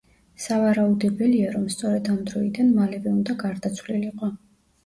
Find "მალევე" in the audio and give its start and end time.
2.81-3.15